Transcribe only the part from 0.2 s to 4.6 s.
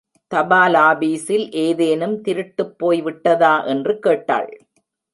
தபாலாபீஸில் ஏதேனும் திருட்டுப் போய் விட்டதா என்று கேட்டாள்.